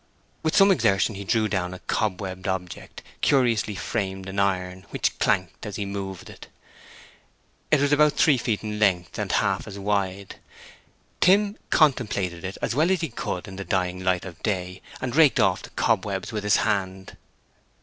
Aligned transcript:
With 0.41 0.55
some 0.55 0.71
exertion 0.71 1.13
he 1.13 1.23
drew 1.23 1.47
down 1.47 1.75
a 1.75 1.79
cobwebbed 1.81 2.47
object 2.47 3.03
curiously 3.21 3.75
framed 3.75 4.27
in 4.27 4.39
iron, 4.39 4.87
which 4.89 5.19
clanked 5.19 5.63
as 5.63 5.75
he 5.75 5.85
moved 5.85 6.27
it. 6.27 6.47
It 7.69 7.79
was 7.81 7.93
about 7.93 8.13
three 8.13 8.39
feet 8.39 8.63
in 8.63 8.79
length 8.79 9.19
and 9.19 9.31
half 9.31 9.67
as 9.67 9.77
wide. 9.77 10.37
Tim 11.19 11.55
contemplated 11.69 12.43
it 12.43 12.57
as 12.63 12.73
well 12.73 12.89
as 12.89 13.01
he 13.01 13.09
could 13.09 13.47
in 13.47 13.57
the 13.57 13.63
dying 13.63 14.03
light 14.03 14.25
of 14.25 14.41
day, 14.41 14.81
and 14.99 15.15
raked 15.15 15.39
off 15.39 15.61
the 15.61 15.69
cobwebs 15.69 16.31
with 16.31 16.43
his 16.43 16.55
hand. 16.65 17.15